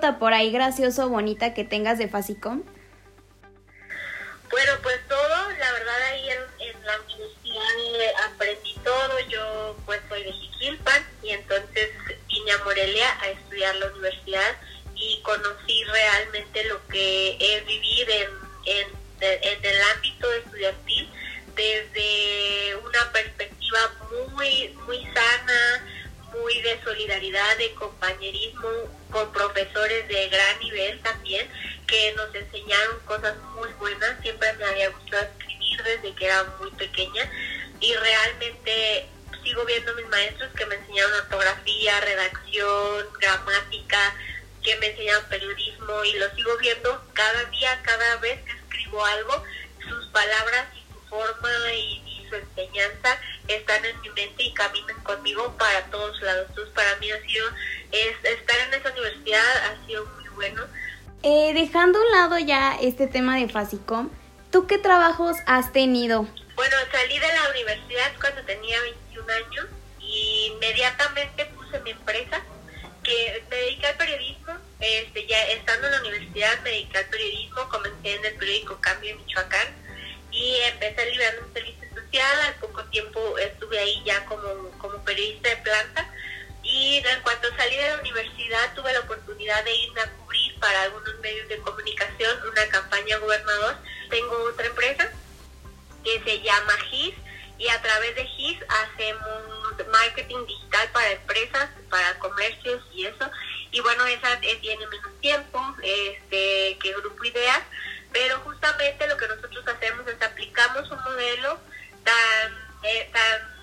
anécdota 0.00 0.18
por 0.18 0.32
ahí 0.32 0.50
graciosa 0.50 1.06
o 1.06 1.10
bonita 1.10 1.52
que 1.54 1.64
tengas 1.64 1.98
de 1.98 2.08
Fasicom? 2.08 2.62
Era 36.30 36.44
muy 36.60 36.70
pequeña 36.72 37.30
y 37.80 37.94
realmente 37.94 39.08
sigo 39.42 39.64
viendo 39.64 39.94
mis 39.94 40.06
maestros 40.08 40.50
que 40.56 40.66
me 40.66 40.76
enseñaron 40.76 41.12
ortografía, 41.14 42.00
redacción, 42.00 43.06
gramática, 43.20 44.14
que 44.62 44.76
me 44.76 44.88
enseñaron 44.88 45.24
periodismo 45.28 46.04
y 46.04 46.12
lo 46.18 46.30
sigo 46.34 46.56
viendo 46.58 47.02
cada 47.14 47.44
día, 47.46 47.80
cada 47.82 48.16
vez 48.16 48.40
que 48.44 48.52
escribo 48.52 49.04
algo, 49.04 49.42
sus 49.88 50.06
palabras 50.08 50.66
y 50.74 50.92
su 50.92 51.00
forma 51.08 51.72
y, 51.74 52.06
su 52.28 52.36
enseñanza 52.36 53.18
están 53.48 53.84
en 53.84 54.00
mi 54.02 54.10
mente 54.10 54.44
y 54.44 54.54
caminan 54.54 55.02
conmigo 55.02 55.52
para 55.58 55.84
todos 55.86 56.20
lados. 56.22 56.46
Entonces 56.50 56.72
para 56.74 56.94
mí 56.98 57.10
ha 57.10 57.20
sido, 57.22 57.44
estar 57.90 58.56
en 58.68 58.74
esa 58.74 58.92
universidad 58.92 59.56
ha 59.66 59.84
sido 59.84 60.06
muy 60.06 60.28
bueno 60.36 60.62
eh, 61.22 61.52
dejando 61.52 61.98
a 61.98 62.02
un 62.02 62.10
lado 62.10 62.38
ya 62.38 62.76
este 62.80 63.06
tema 63.06 63.36
de 63.36 63.46
Fasicom, 63.46 64.08
¿tú 64.50 64.66
qué 64.66 64.78
trabajos 64.78 65.36
has 65.46 65.72
tenido? 65.72 66.26
Bueno, 66.54 66.76
salí 66.92 67.18
de 67.18 67.28
la 67.28 67.50
universidad 67.50 68.12
cuando 68.20 68.42
tenía 68.42 68.80
21 68.82 69.32
años 69.32 69.66
y 70.00 70.52
inmediatamente 70.54 71.46
puse 71.46 71.80
mi 71.80 71.90
empresa 71.90 72.42
que 73.02 73.42
me 73.48 73.56
dediqué 73.56 73.86
al 73.86 73.96
periodismo. 73.96 74.52
Este, 74.80 75.26
ya 75.26 75.42
estando 75.48 75.86
en 75.86 75.92
la 75.92 76.00
universidad 76.00 76.60
me 76.62 76.70
dediqué 76.70 76.98
al 76.98 77.06
periodismo, 77.06 77.68
comencé 77.68 78.14
en 78.14 78.24
el 78.24 78.34
periódico 78.34 78.80
Cambio 78.80 79.10
en 79.10 79.18
Michoacán 79.18 79.68
y 80.30 80.56
empecé 80.72 81.10
liberando 81.10 81.46
un 81.46 81.52
servicio 81.52 81.88
social. 81.94 82.40
Al 82.46 82.54
poco 82.54 82.84
tiempo 82.84 83.38
estuve 83.38 83.78
ahí 83.78 84.02
ya 84.04 84.24
como, 84.26 84.70
como 84.78 85.02
periodista 85.04 85.48
de 85.48 85.56
planta 85.58 86.10
y 86.62 86.96
en 86.96 87.22
cuanto 87.22 87.48
salí 87.56 87.76
de 87.76 87.88
la 87.88 88.00
universidad 88.00 88.74
tuve 88.74 88.92
la 88.92 89.00
oportunidad 89.00 89.64
de 89.64 89.74
irme 89.74 90.00
a 90.00 90.10
cubrir 90.12 90.58
para 90.60 90.82
algunos 90.82 91.18
medios 91.20 91.48
de 91.48 91.58
comunicación 91.58 92.48
una 92.48 92.66
campaña 92.68 93.16
gobernador. 93.18 93.76
Tengo 94.10 94.44
otra 94.44 94.66
empresa 94.66 95.10
que 96.04 96.20
se 96.24 96.40
llama 96.40 96.72
GIS 96.90 97.14
y 97.58 97.68
a 97.68 97.80
través 97.82 98.14
de 98.16 98.26
GIS 98.26 98.58
hacemos 98.68 99.60
marketing 99.88 100.46
digital 100.46 100.88
para 100.92 101.10
empresas, 101.12 101.70
para 101.88 102.18
comercios 102.18 102.82
y 102.92 103.06
eso. 103.06 103.30
Y 103.70 103.80
bueno, 103.80 104.04
esa 104.06 104.34
eh, 104.42 104.58
tiene 104.60 104.86
menos 104.86 105.20
tiempo 105.20 105.60
este, 105.82 106.78
que 106.80 106.94
Grupo 106.94 107.24
Ideas, 107.24 107.62
pero 108.12 108.40
justamente 108.40 109.06
lo 109.06 109.16
que 109.16 109.28
nosotros 109.28 109.66
hacemos 109.68 110.06
es 110.06 110.20
aplicamos 110.22 110.90
un 110.90 111.02
modelo 111.02 111.60
tan, 112.04 112.52
eh, 112.82 113.10
tan 113.12 113.60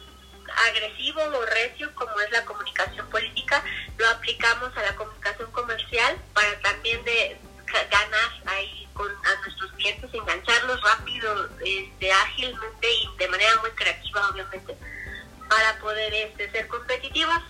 agresivo 0.69 1.21
o 1.21 1.45
recio 1.45 1.93
como 1.95 2.19
es 2.21 2.31
la 2.31 2.45
comunicación 2.45 3.09
política, 3.09 3.63
lo 3.97 4.07
aplicamos 4.09 4.75
a 4.77 4.81
la 4.81 4.95
comunicación 4.95 5.51
comercial 5.51 6.17
para 6.33 6.59
también 6.61 7.03
de 7.03 7.37
ganar 7.91 8.31
ahí 8.45 8.86
con 8.97 9.07
a 9.07 9.41
nuestros 9.41 9.71
clientes, 9.73 10.13
engancharlos 10.13 10.81
rápido, 10.81 11.49
este, 11.63 12.11
ágilmente 12.11 12.87
y 12.91 13.17
de 13.17 13.27
manera 13.29 13.51
muy 13.61 13.69
creativa 13.71 14.29
obviamente 14.29 14.75
para 15.47 15.79
poder 15.79 16.13
este, 16.13 16.51
ser 16.51 16.67
competitivos. 16.67 17.41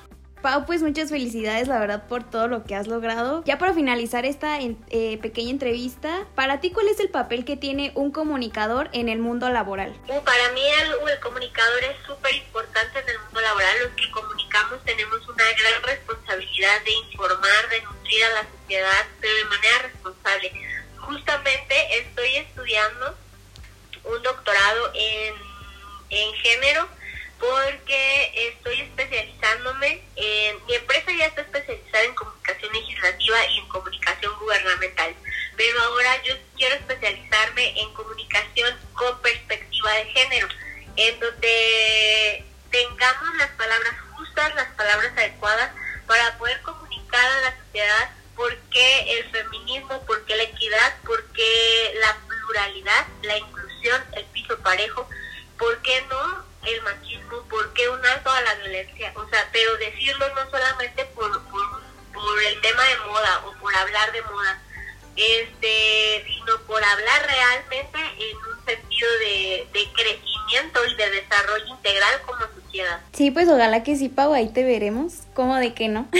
Pau, 0.42 0.68
pues 0.68 0.84
muchas 0.84 1.10
felicidades, 1.10 1.68
la 1.68 1.80
verdad, 1.80 2.08
por 2.08 2.24
todo 2.24 2.48
lo 2.48 2.64
que 2.64 2.76
has 2.76 2.88
logrado. 2.88 3.44
Ya 3.46 3.58
para 3.58 3.74
finalizar 3.74 4.24
esta 4.24 4.60
eh, 4.60 5.18
pequeña 5.20 5.50
entrevista, 5.50 6.28
para 6.36 6.60
ti, 6.60 6.72
¿cuál 6.72 6.88
es 6.90 7.00
el 7.00 7.10
papel 7.10 7.44
que 7.44 7.58
tiene 7.58 7.92
un 7.96 8.12
comunicador 8.12 8.90
en 8.94 9.10
el 9.10 9.18
mundo 9.18 9.50
laboral? 9.50 9.96
Para 10.06 10.52
mí, 10.54 10.62
el, 10.84 11.20
comunicador 11.22 11.84
es 11.84 12.06
súper 12.06 12.36
importante 12.36 13.00
en 13.00 13.10
el 13.10 13.20
mundo 13.20 13.42
laboral. 13.42 13.78
Los 13.82 13.92
que 13.94 14.12
comunicamos 14.12 14.84
tenemos 14.86 15.28
una 15.28 15.44
gran 15.44 15.84
responsabilidad 15.84 16.84
de 16.84 16.92
informar, 16.92 17.70
de 17.72 17.82
nutrir 17.82 18.24
a 18.26 18.30
la 18.36 18.48
sociedad, 18.60 19.06
pero 19.20 19.34
de 19.34 19.46
manera 19.46 19.80
responsable. 19.84 20.67
Justamente 21.08 22.00
estoy 22.00 22.36
estudiando 22.36 23.18
un 24.04 24.22
doctorado 24.24 24.92
en, 24.94 25.34
en 26.10 26.34
género 26.34 26.86
porque 27.40 28.50
estoy 28.50 28.82
especializándome 28.82 30.04
en, 30.18 30.66
mi 30.66 30.76
empresa 30.76 31.10
ya 31.18 31.28
está 31.28 31.42
especializada 31.44 32.04
en 32.04 32.14
comunicación 32.14 32.74
legislativa 32.74 33.46
y 33.46 33.60
en 33.60 33.68
comunicación 33.70 34.38
gubernamental, 34.38 35.16
pero 35.56 35.82
ahora 35.84 36.24
yo 36.24 36.34
quiero 36.58 36.76
especializarme 36.76 37.80
en 37.80 37.94
comunicación 37.94 38.78
con 38.92 39.22
perspectiva 39.22 39.94
de 39.94 40.06
género, 40.08 40.48
en 40.98 41.20
donde 41.22 42.44
tengamos 42.70 43.36
las 43.38 43.52
Que 73.84 73.96
sí, 73.96 74.10
Pau, 74.10 74.34
ahí 74.34 74.50
te 74.50 74.64
veremos, 74.64 75.24
¿cómo 75.34 75.56
de 75.56 75.74
qué 75.74 75.88
no? 75.88 76.08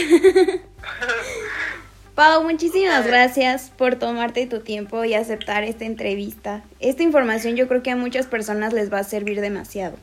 Pau, 2.14 2.42
muchísimas 2.42 3.06
gracias 3.06 3.70
por 3.76 3.96
tomarte 3.96 4.46
tu 4.46 4.60
tiempo 4.60 5.04
y 5.04 5.14
aceptar 5.14 5.62
esta 5.62 5.84
entrevista. 5.84 6.64
Esta 6.80 7.04
información 7.04 7.54
yo 7.54 7.68
creo 7.68 7.82
que 7.82 7.92
a 7.92 7.96
muchas 7.96 8.26
personas 8.26 8.72
les 8.72 8.92
va 8.92 8.98
a 8.98 9.04
servir 9.04 9.40
demasiado. 9.40 9.96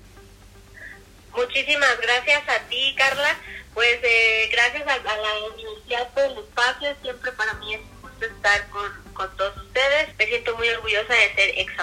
Muchísimas 1.36 2.00
gracias 2.02 2.44
a 2.48 2.60
ti, 2.70 2.96
Carla. 2.98 3.36
Pues 3.74 4.00
eh, 4.02 4.50
gracias 4.50 4.88
a, 4.88 4.98
la 4.98 5.46
universidad 5.54 6.08
por 6.14 6.24
el 6.24 6.38
espacio. 6.38 6.96
Siempre 7.02 7.34
para 7.34 7.54
mí 7.56 7.74
es 7.74 7.82
un 7.82 8.02
gusto 8.02 8.26
estar 8.26 8.70
con, 8.70 8.90
con 9.14 9.36
todos 9.36 9.58
ustedes. 9.58 10.16
Me 10.18 10.26
siento 10.28 10.56
muy 10.56 10.70
orgullosa 10.70 11.14
de 11.14 11.36
ser 11.36 11.50
ex 11.58 11.74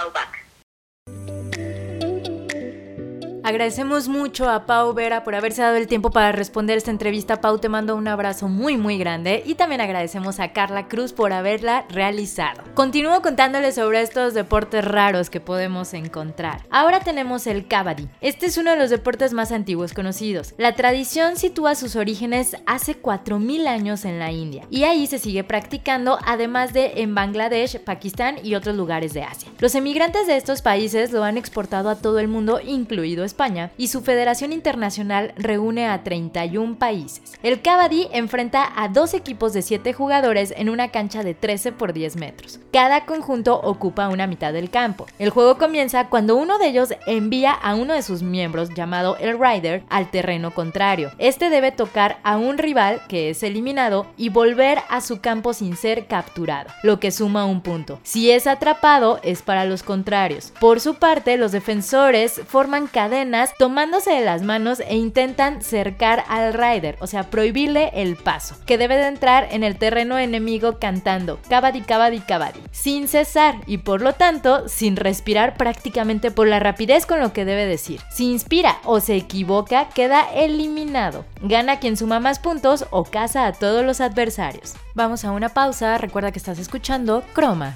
Agradecemos 3.45 4.07
mucho 4.07 4.49
a 4.49 4.65
Pau 4.65 4.93
Vera 4.93 5.25
por 5.25 5.35
haberse 5.35 5.61
dado 5.61 5.75
el 5.75 5.87
tiempo 5.87 6.11
para 6.11 6.31
responder 6.31 6.77
esta 6.77 6.91
entrevista. 6.91 7.41
Pau, 7.41 7.59
te 7.59 7.67
mando 7.67 7.97
un 7.97 8.07
abrazo 8.07 8.47
muy 8.47 8.77
muy 8.77 8.97
grande 8.97 9.43
y 9.45 9.55
también 9.55 9.81
agradecemos 9.81 10.39
a 10.39 10.53
Carla 10.53 10.87
Cruz 10.87 11.11
por 11.11 11.33
haberla 11.33 11.83
realizado. 11.89 12.63
Continúo 12.73 13.21
contándoles 13.21 13.75
sobre 13.75 14.01
estos 14.01 14.33
deportes 14.33 14.85
raros 14.85 15.29
que 15.29 15.41
podemos 15.41 15.93
encontrar. 15.93 16.61
Ahora 16.69 17.01
tenemos 17.01 17.45
el 17.45 17.67
kabaddi. 17.67 18.07
Este 18.21 18.45
es 18.45 18.57
uno 18.57 18.71
de 18.71 18.77
los 18.77 18.89
deportes 18.89 19.33
más 19.33 19.51
antiguos 19.51 19.93
conocidos. 19.93 20.53
La 20.57 20.75
tradición 20.75 21.35
sitúa 21.35 21.75
sus 21.75 21.97
orígenes 21.97 22.55
hace 22.65 22.95
4000 22.95 23.67
años 23.67 24.05
en 24.05 24.19
la 24.19 24.31
India 24.31 24.65
y 24.69 24.85
ahí 24.85 25.05
se 25.05 25.19
sigue 25.19 25.43
practicando 25.43 26.17
además 26.25 26.71
de 26.71 27.01
en 27.01 27.13
Bangladesh, 27.13 27.81
Pakistán 27.81 28.37
y 28.41 28.55
otros 28.55 28.77
lugares 28.77 29.13
de 29.13 29.23
Asia. 29.23 29.51
Los 29.59 29.75
emigrantes 29.75 30.27
de 30.27 30.37
estos 30.37 30.61
países 30.61 31.11
lo 31.11 31.25
han 31.25 31.37
exportado 31.37 31.89
a 31.89 31.97
todo 31.97 32.19
el 32.19 32.29
mundo, 32.29 32.61
incluido 32.65 33.25
España, 33.33 33.71
y 33.77 33.87
su 33.87 34.01
federación 34.01 34.53
internacional 34.53 35.33
reúne 35.35 35.87
a 35.87 36.03
31 36.03 36.77
países. 36.77 37.33
El 37.41 37.63
Kabaddi 37.63 38.07
enfrenta 38.13 38.71
a 38.75 38.89
dos 38.89 39.15
equipos 39.15 39.53
de 39.53 39.63
7 39.63 39.91
jugadores 39.91 40.53
en 40.55 40.69
una 40.69 40.89
cancha 40.89 41.23
de 41.23 41.33
13 41.33 41.71
por 41.71 41.93
10 41.93 42.17
metros. 42.17 42.59
Cada 42.71 43.05
conjunto 43.05 43.59
ocupa 43.59 44.09
una 44.09 44.27
mitad 44.27 44.53
del 44.53 44.69
campo. 44.69 45.07
El 45.17 45.31
juego 45.31 45.57
comienza 45.57 46.09
cuando 46.09 46.35
uno 46.35 46.59
de 46.59 46.67
ellos 46.67 46.93
envía 47.07 47.53
a 47.53 47.73
uno 47.73 47.95
de 47.95 48.03
sus 48.03 48.21
miembros, 48.21 48.69
llamado 48.75 49.17
el 49.17 49.39
Rider, 49.39 49.83
al 49.89 50.11
terreno 50.11 50.51
contrario. 50.51 51.09
Este 51.17 51.49
debe 51.49 51.71
tocar 51.71 52.19
a 52.23 52.37
un 52.37 52.59
rival 52.59 53.01
que 53.07 53.31
es 53.31 53.41
eliminado 53.41 54.05
y 54.15 54.29
volver 54.29 54.79
a 54.89 55.01
su 55.01 55.21
campo 55.21 55.53
sin 55.53 55.75
ser 55.75 56.05
capturado, 56.05 56.69
lo 56.83 56.99
que 56.99 57.09
suma 57.09 57.45
un 57.45 57.61
punto. 57.61 57.99
Si 58.03 58.29
es 58.29 58.45
atrapado, 58.45 59.19
es 59.23 59.41
para 59.41 59.65
los 59.65 59.81
contrarios. 59.81 60.53
Por 60.59 60.79
su 60.79 60.95
parte, 60.95 61.37
los 61.37 61.51
defensores 61.51 62.39
forman 62.47 62.85
cadenas 62.85 63.22
tomándose 63.57 64.11
de 64.11 64.25
las 64.25 64.41
manos 64.41 64.79
e 64.79 64.95
intentan 64.95 65.61
cercar 65.61 66.23
al 66.27 66.53
rider, 66.53 66.97
o 66.99 67.07
sea, 67.07 67.23
prohibirle 67.23 67.91
el 67.93 68.15
paso, 68.15 68.55
que 68.65 68.77
debe 68.77 68.97
de 68.97 69.07
entrar 69.07 69.47
en 69.51 69.63
el 69.63 69.77
terreno 69.77 70.17
enemigo 70.17 70.79
cantando 70.79 71.39
cabadi 71.49 71.81
cabadi 71.81 72.19
cabadi, 72.19 72.59
sin 72.71 73.07
cesar 73.07 73.55
y 73.65 73.79
por 73.79 74.01
lo 74.01 74.13
tanto 74.13 74.67
sin 74.67 74.95
respirar 74.95 75.55
prácticamente 75.57 76.31
por 76.31 76.47
la 76.47 76.59
rapidez 76.59 77.05
con 77.05 77.19
lo 77.19 77.33
que 77.33 77.45
debe 77.45 77.65
decir. 77.65 78.01
Si 78.11 78.31
inspira 78.31 78.77
o 78.83 78.99
se 78.99 79.15
equivoca, 79.15 79.89
queda 79.89 80.27
eliminado. 80.33 81.25
Gana 81.41 81.79
quien 81.79 81.97
suma 81.97 82.19
más 82.19 82.39
puntos 82.39 82.85
o 82.91 83.03
caza 83.03 83.45
a 83.45 83.53
todos 83.53 83.85
los 83.85 84.01
adversarios. 84.01 84.75
Vamos 84.95 85.25
a 85.25 85.31
una 85.31 85.49
pausa, 85.49 85.97
recuerda 85.97 86.31
que 86.31 86.39
estás 86.39 86.59
escuchando 86.59 87.23
Croma. 87.33 87.75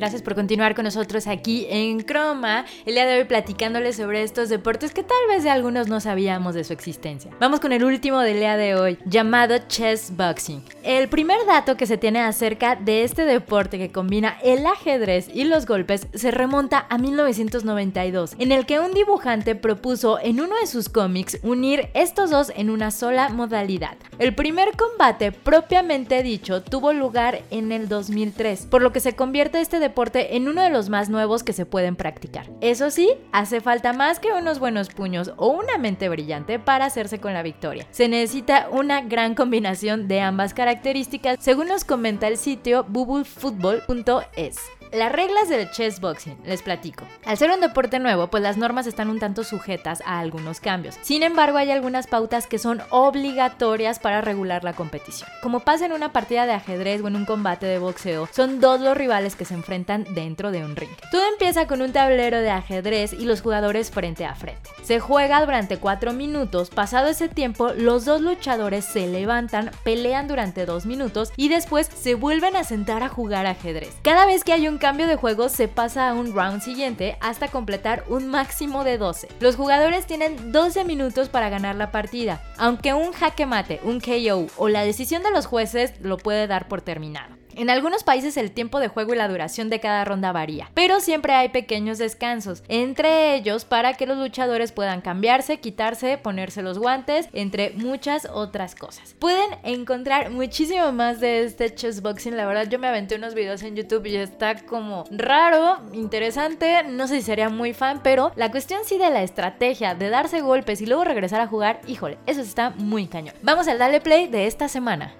Gracias 0.00 0.22
por 0.22 0.34
continuar 0.34 0.74
con 0.74 0.86
nosotros 0.86 1.26
aquí 1.26 1.66
en 1.68 2.00
Croma, 2.00 2.64
el 2.86 2.94
día 2.94 3.04
de 3.04 3.18
hoy 3.18 3.24
platicándoles 3.24 3.96
sobre 3.96 4.22
estos 4.22 4.48
deportes 4.48 4.94
que 4.94 5.02
tal 5.02 5.18
vez 5.28 5.44
de 5.44 5.50
algunos 5.50 5.88
no 5.88 6.00
sabíamos 6.00 6.54
de 6.54 6.64
su 6.64 6.72
existencia. 6.72 7.30
Vamos 7.38 7.60
con 7.60 7.70
el 7.70 7.84
último 7.84 8.20
del 8.20 8.38
día 8.38 8.56
de 8.56 8.76
hoy, 8.76 8.96
llamado 9.04 9.58
chess 9.68 10.16
boxing. 10.16 10.64
El 10.84 11.10
primer 11.10 11.36
dato 11.44 11.76
que 11.76 11.84
se 11.84 11.98
tiene 11.98 12.20
acerca 12.20 12.76
de 12.76 13.04
este 13.04 13.26
deporte 13.26 13.76
que 13.76 13.92
combina 13.92 14.38
el 14.42 14.64
ajedrez 14.64 15.28
y 15.34 15.44
los 15.44 15.66
golpes 15.66 16.06
se 16.14 16.30
remonta 16.30 16.86
a 16.88 16.96
1992, 16.96 18.36
en 18.38 18.52
el 18.52 18.64
que 18.64 18.80
un 18.80 18.94
dibujante 18.94 19.54
propuso 19.54 20.18
en 20.18 20.40
uno 20.40 20.56
de 20.62 20.66
sus 20.66 20.88
cómics 20.88 21.38
unir 21.42 21.90
estos 21.92 22.30
dos 22.30 22.50
en 22.56 22.70
una 22.70 22.90
sola 22.90 23.28
modalidad. 23.28 23.98
El 24.18 24.34
primer 24.34 24.78
combate 24.78 25.30
propiamente 25.30 26.22
dicho 26.22 26.62
tuvo 26.62 26.94
lugar 26.94 27.42
en 27.50 27.70
el 27.70 27.86
2003, 27.86 28.64
por 28.64 28.80
lo 28.80 28.92
que 28.94 29.00
se 29.00 29.14
convierte 29.14 29.60
este 29.60 29.78
deporte 29.78 29.89
en 30.34 30.48
uno 30.48 30.62
de 30.62 30.70
los 30.70 30.88
más 30.88 31.08
nuevos 31.08 31.42
que 31.42 31.52
se 31.52 31.66
pueden 31.66 31.96
practicar. 31.96 32.50
Eso 32.60 32.90
sí, 32.90 33.10
hace 33.32 33.60
falta 33.60 33.92
más 33.92 34.18
que 34.18 34.32
unos 34.32 34.58
buenos 34.58 34.88
puños 34.88 35.32
o 35.36 35.48
una 35.48 35.78
mente 35.78 36.08
brillante 36.08 36.58
para 36.58 36.86
hacerse 36.86 37.20
con 37.20 37.34
la 37.34 37.42
victoria. 37.42 37.86
Se 37.90 38.08
necesita 38.08 38.68
una 38.70 39.02
gran 39.02 39.34
combinación 39.34 40.08
de 40.08 40.20
ambas 40.20 40.54
características, 40.54 41.38
según 41.40 41.68
nos 41.68 41.84
comenta 41.84 42.28
el 42.28 42.36
sitio 42.36 42.84
bubblefootball.es. 42.88 44.79
Las 44.92 45.12
reglas 45.12 45.48
del 45.48 45.70
chess 45.70 46.00
boxing, 46.00 46.36
les 46.44 46.62
platico. 46.62 47.04
Al 47.24 47.38
ser 47.38 47.52
un 47.52 47.60
deporte 47.60 48.00
nuevo, 48.00 48.26
pues 48.26 48.42
las 48.42 48.56
normas 48.56 48.88
están 48.88 49.08
un 49.08 49.20
tanto 49.20 49.44
sujetas 49.44 50.02
a 50.04 50.18
algunos 50.18 50.58
cambios. 50.58 50.96
Sin 51.02 51.22
embargo, 51.22 51.58
hay 51.58 51.70
algunas 51.70 52.08
pautas 52.08 52.48
que 52.48 52.58
son 52.58 52.82
obligatorias 52.90 54.00
para 54.00 54.20
regular 54.20 54.64
la 54.64 54.72
competición. 54.72 55.30
Como 55.42 55.60
pasa 55.60 55.86
en 55.86 55.92
una 55.92 56.12
partida 56.12 56.44
de 56.44 56.54
ajedrez 56.54 57.02
o 57.02 57.06
en 57.06 57.14
un 57.14 57.24
combate 57.24 57.66
de 57.66 57.78
boxeo, 57.78 58.28
son 58.32 58.58
dos 58.58 58.80
los 58.80 58.96
rivales 58.96 59.36
que 59.36 59.44
se 59.44 59.54
enfrentan 59.54 60.06
dentro 60.12 60.50
de 60.50 60.64
un 60.64 60.74
ring. 60.74 60.90
Todo 61.12 61.22
empieza 61.30 61.68
con 61.68 61.82
un 61.82 61.92
tablero 61.92 62.40
de 62.40 62.50
ajedrez 62.50 63.12
y 63.12 63.26
los 63.26 63.42
jugadores 63.42 63.92
frente 63.92 64.24
a 64.24 64.34
frente. 64.34 64.70
Se 64.82 64.98
juega 64.98 65.44
durante 65.44 65.76
4 65.76 66.12
minutos, 66.14 66.70
pasado 66.70 67.06
ese 67.06 67.28
tiempo, 67.28 67.68
los 67.76 68.06
dos 68.06 68.22
luchadores 68.22 68.86
se 68.86 69.06
levantan, 69.06 69.70
pelean 69.84 70.26
durante 70.26 70.66
2 70.66 70.84
minutos 70.86 71.32
y 71.36 71.48
después 71.48 71.88
se 71.94 72.16
vuelven 72.16 72.56
a 72.56 72.64
sentar 72.64 73.04
a 73.04 73.08
jugar 73.08 73.46
ajedrez. 73.46 73.94
Cada 74.02 74.26
vez 74.26 74.42
que 74.42 74.52
hay 74.52 74.66
un 74.66 74.79
cambio 74.80 75.06
de 75.06 75.14
juego 75.14 75.48
se 75.48 75.68
pasa 75.68 76.08
a 76.08 76.14
un 76.14 76.34
round 76.34 76.62
siguiente 76.62 77.16
hasta 77.20 77.48
completar 77.48 78.02
un 78.08 78.28
máximo 78.28 78.82
de 78.82 78.98
12. 78.98 79.28
Los 79.38 79.54
jugadores 79.54 80.06
tienen 80.06 80.50
12 80.50 80.84
minutos 80.84 81.28
para 81.28 81.50
ganar 81.50 81.76
la 81.76 81.92
partida, 81.92 82.42
aunque 82.56 82.94
un 82.94 83.12
jaque 83.12 83.46
mate, 83.46 83.80
un 83.84 84.00
KO 84.00 84.46
o 84.56 84.68
la 84.68 84.82
decisión 84.82 85.22
de 85.22 85.30
los 85.30 85.46
jueces 85.46 85.92
lo 86.00 86.16
puede 86.16 86.48
dar 86.48 86.66
por 86.66 86.80
terminado. 86.80 87.36
En 87.56 87.70
algunos 87.70 88.04
países 88.04 88.36
el 88.36 88.52
tiempo 88.52 88.80
de 88.80 88.88
juego 88.88 89.14
y 89.14 89.16
la 89.16 89.28
duración 89.28 89.70
de 89.70 89.80
cada 89.80 90.04
ronda 90.04 90.32
varía, 90.32 90.70
pero 90.74 91.00
siempre 91.00 91.34
hay 91.34 91.48
pequeños 91.48 91.98
descansos, 91.98 92.62
entre 92.68 93.34
ellos 93.34 93.64
para 93.64 93.94
que 93.94 94.06
los 94.06 94.18
luchadores 94.18 94.72
puedan 94.72 95.00
cambiarse, 95.00 95.60
quitarse, 95.60 96.18
ponerse 96.18 96.62
los 96.62 96.78
guantes, 96.78 97.28
entre 97.32 97.70
muchas 97.70 98.28
otras 98.32 98.74
cosas. 98.74 99.14
Pueden 99.18 99.50
encontrar 99.62 100.30
muchísimo 100.30 100.92
más 100.92 101.20
de 101.20 101.44
este 101.44 101.74
chess 101.74 102.02
boxing, 102.02 102.36
la 102.36 102.46
verdad 102.46 102.68
yo 102.68 102.78
me 102.78 102.88
aventé 102.88 103.16
unos 103.16 103.34
videos 103.34 103.62
en 103.62 103.76
YouTube 103.76 104.06
y 104.06 104.16
está 104.16 104.56
como 104.64 105.04
raro, 105.10 105.78
interesante, 105.92 106.82
no 106.84 107.06
sé 107.06 107.16
si 107.16 107.22
sería 107.22 107.48
muy 107.48 107.74
fan, 107.74 108.00
pero 108.02 108.32
la 108.36 108.50
cuestión 108.50 108.80
sí 108.84 108.98
de 108.98 109.10
la 109.10 109.22
estrategia, 109.22 109.94
de 109.94 110.10
darse 110.10 110.40
golpes 110.40 110.80
y 110.80 110.86
luego 110.86 111.04
regresar 111.04 111.40
a 111.40 111.46
jugar, 111.46 111.80
híjole, 111.86 112.18
eso 112.26 112.40
está 112.40 112.70
muy 112.70 113.06
cañón. 113.06 113.34
Vamos 113.42 113.68
al 113.68 113.78
Dale 113.78 114.00
Play 114.00 114.28
de 114.28 114.46
esta 114.46 114.68
semana. 114.68 115.12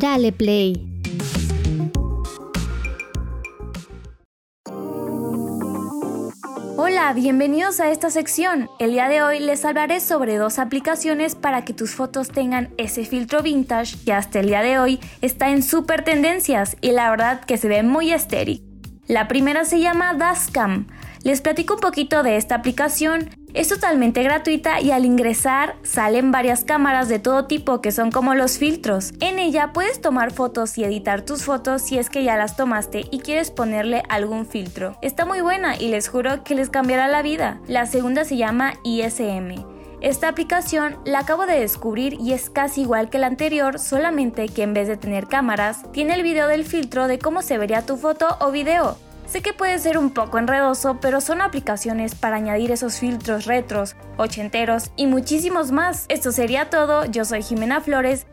Dale 0.00 0.32
play. 0.32 0.72
Hola, 6.78 7.12
bienvenidos 7.14 7.80
a 7.80 7.90
esta 7.90 8.08
sección. 8.08 8.70
El 8.78 8.92
día 8.92 9.10
de 9.10 9.22
hoy 9.22 9.40
les 9.40 9.62
hablaré 9.66 10.00
sobre 10.00 10.38
dos 10.38 10.58
aplicaciones 10.58 11.34
para 11.34 11.66
que 11.66 11.74
tus 11.74 11.90
fotos 11.90 12.30
tengan 12.30 12.70
ese 12.78 13.04
filtro 13.04 13.42
vintage 13.42 13.98
que 14.02 14.14
hasta 14.14 14.40
el 14.40 14.46
día 14.46 14.62
de 14.62 14.78
hoy 14.78 15.00
está 15.20 15.50
en 15.50 15.62
super 15.62 16.02
tendencias 16.02 16.78
y 16.80 16.92
la 16.92 17.10
verdad 17.10 17.44
que 17.44 17.58
se 17.58 17.68
ve 17.68 17.82
muy 17.82 18.10
estéril. 18.10 18.64
La 19.06 19.28
primera 19.28 19.66
se 19.66 19.80
llama 19.80 20.14
Dashcam. 20.14 20.86
Les 21.22 21.42
platico 21.42 21.74
un 21.74 21.80
poquito 21.80 22.22
de 22.22 22.36
esta 22.36 22.54
aplicación. 22.54 23.28
Es 23.52 23.68
totalmente 23.68 24.22
gratuita 24.22 24.80
y 24.80 24.90
al 24.90 25.04
ingresar 25.04 25.76
salen 25.82 26.32
varias 26.32 26.64
cámaras 26.64 27.08
de 27.08 27.18
todo 27.18 27.46
tipo 27.46 27.82
que 27.82 27.92
son 27.92 28.10
como 28.10 28.34
los 28.34 28.56
filtros. 28.56 29.12
En 29.20 29.38
ella 29.38 29.72
puedes 29.74 30.00
tomar 30.00 30.32
fotos 30.32 30.78
y 30.78 30.84
editar 30.84 31.22
tus 31.22 31.44
fotos 31.44 31.82
si 31.82 31.98
es 31.98 32.08
que 32.08 32.24
ya 32.24 32.36
las 32.36 32.56
tomaste 32.56 33.04
y 33.10 33.18
quieres 33.18 33.50
ponerle 33.50 34.02
algún 34.08 34.46
filtro. 34.46 34.96
Está 35.02 35.26
muy 35.26 35.42
buena 35.42 35.76
y 35.76 35.88
les 35.88 36.08
juro 36.08 36.42
que 36.42 36.54
les 36.54 36.70
cambiará 36.70 37.06
la 37.08 37.22
vida. 37.22 37.60
La 37.66 37.84
segunda 37.84 38.24
se 38.24 38.38
llama 38.38 38.74
ISM. 38.82 39.62
Esta 40.00 40.28
aplicación 40.28 40.96
la 41.04 41.18
acabo 41.18 41.44
de 41.44 41.60
descubrir 41.60 42.14
y 42.14 42.32
es 42.32 42.48
casi 42.48 42.82
igual 42.82 43.10
que 43.10 43.18
la 43.18 43.26
anterior, 43.26 43.78
solamente 43.78 44.48
que 44.48 44.62
en 44.62 44.72
vez 44.72 44.88
de 44.88 44.96
tener 44.96 45.26
cámaras, 45.26 45.82
tiene 45.92 46.14
el 46.14 46.22
video 46.22 46.46
del 46.46 46.64
filtro 46.64 47.08
de 47.08 47.18
cómo 47.18 47.42
se 47.42 47.58
vería 47.58 47.84
tu 47.84 47.98
foto 47.98 48.38
o 48.40 48.50
video. 48.50 48.96
Sé 49.30 49.42
que 49.42 49.52
puede 49.52 49.78
ser 49.78 49.96
un 49.96 50.10
poco 50.10 50.38
enredoso, 50.38 50.98
pero 51.00 51.20
son 51.20 51.40
aplicaciones 51.40 52.16
para 52.16 52.34
añadir 52.34 52.72
esos 52.72 52.98
filtros 52.98 53.44
retros, 53.44 53.94
ochenteros 54.16 54.90
y 54.96 55.06
muchísimos 55.06 55.70
más. 55.70 56.06
Esto 56.08 56.32
sería 56.32 56.68
todo, 56.68 57.04
yo 57.04 57.24
soy 57.24 57.44
Jimena 57.44 57.80
Flores 57.80 58.26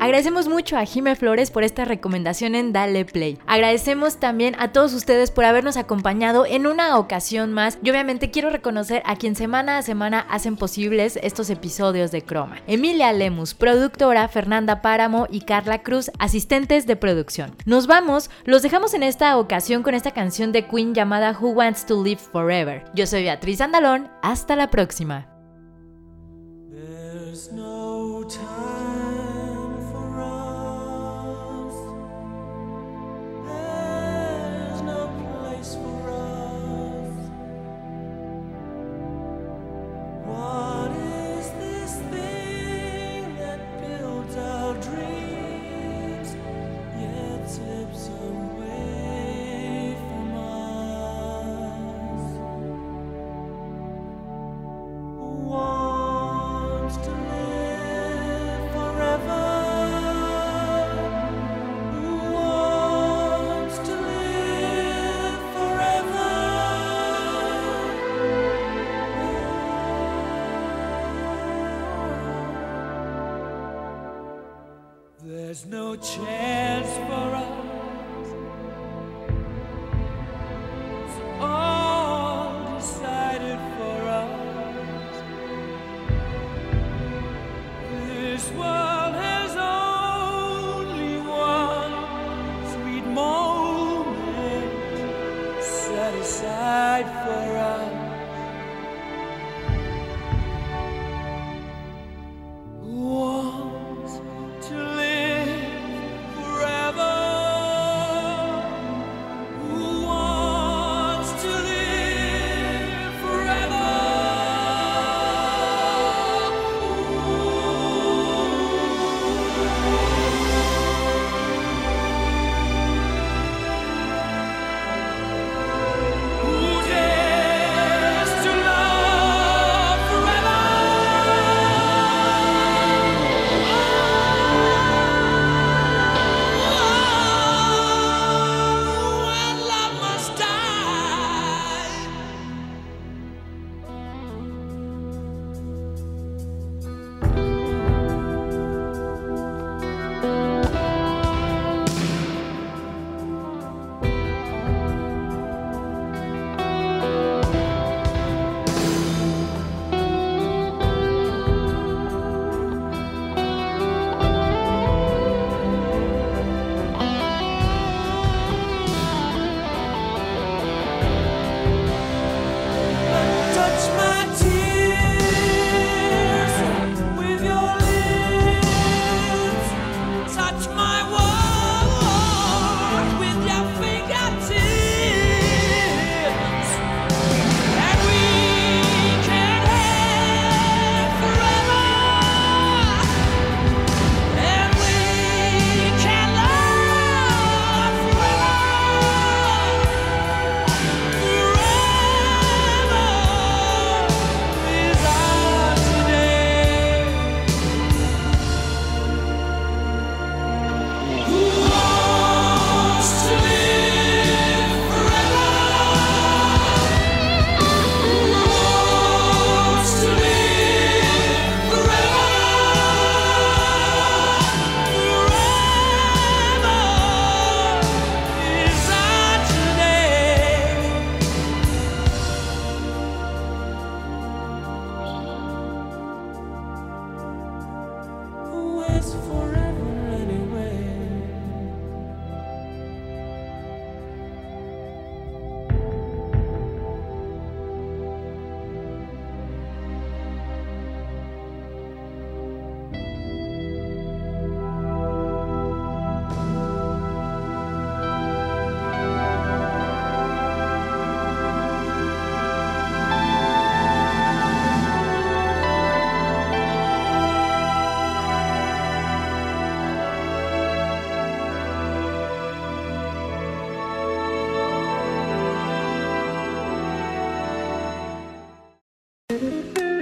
Agradecemos 0.00 0.48
mucho 0.48 0.76
a 0.76 0.84
Jime 0.84 1.16
Flores 1.16 1.50
por 1.50 1.64
esta 1.64 1.84
recomendación 1.84 2.54
en 2.54 2.72
Dale 2.72 3.04
Play. 3.04 3.38
Agradecemos 3.46 4.18
también 4.18 4.54
a 4.58 4.70
todos 4.72 4.94
ustedes 4.94 5.32
por 5.32 5.44
habernos 5.44 5.76
acompañado 5.76 6.46
en 6.46 6.68
una 6.68 6.98
ocasión 6.98 7.52
más 7.52 7.78
y 7.82 7.90
obviamente 7.90 8.30
quiero 8.30 8.50
reconocer 8.50 9.02
a 9.04 9.16
quien 9.16 9.34
semana 9.34 9.76
a 9.76 9.82
semana 9.82 10.20
hacen 10.30 10.56
posibles 10.56 11.18
estos 11.22 11.50
episodios 11.50 12.12
de 12.12 12.22
Croma. 12.22 12.60
Emilia 12.68 13.12
Lemus, 13.12 13.54
productora, 13.54 14.28
Fernanda 14.28 14.82
Páramo 14.82 15.26
y 15.30 15.40
Carla 15.40 15.82
Cruz, 15.82 16.12
asistentes 16.18 16.86
de 16.86 16.94
producción. 16.94 17.56
Nos 17.66 17.88
vamos, 17.88 18.30
los 18.44 18.62
dejamos 18.62 18.94
en 18.94 19.02
esta 19.02 19.36
ocasión 19.36 19.82
con 19.82 19.94
esta 19.94 20.12
canción 20.12 20.52
de 20.52 20.66
Queen 20.66 20.94
llamada 20.94 21.36
Who 21.38 21.50
Wants 21.50 21.86
to 21.86 22.02
Live 22.04 22.20
Forever. 22.32 22.84
Yo 22.94 23.06
soy 23.06 23.22
Beatriz 23.24 23.60
Andalón, 23.60 24.08
hasta 24.22 24.54
la 24.54 24.70
próxima. 24.70 25.26
There's 75.58 75.72
no 75.72 75.96
chance 75.96 76.88
for 77.08 77.17